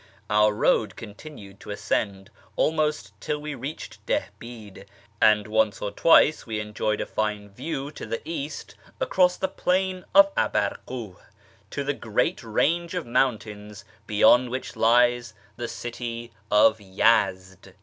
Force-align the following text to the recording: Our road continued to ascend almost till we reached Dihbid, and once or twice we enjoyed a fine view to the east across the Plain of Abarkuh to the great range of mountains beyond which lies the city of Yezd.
Our 0.31 0.51
road 0.55 0.95
continued 0.95 1.59
to 1.59 1.69
ascend 1.69 2.31
almost 2.55 3.13
till 3.21 3.37
we 3.39 3.53
reached 3.53 4.03
Dihbid, 4.07 4.87
and 5.21 5.45
once 5.45 5.79
or 5.79 5.91
twice 5.91 6.43
we 6.47 6.59
enjoyed 6.59 6.99
a 7.01 7.05
fine 7.05 7.51
view 7.51 7.91
to 7.91 8.07
the 8.07 8.19
east 8.25 8.73
across 8.99 9.37
the 9.37 9.47
Plain 9.47 10.03
of 10.15 10.33
Abarkuh 10.33 11.17
to 11.69 11.83
the 11.83 11.93
great 11.93 12.41
range 12.43 12.95
of 12.95 13.05
mountains 13.05 13.85
beyond 14.07 14.49
which 14.49 14.75
lies 14.75 15.35
the 15.55 15.67
city 15.67 16.31
of 16.49 16.79
Yezd. 16.79 17.73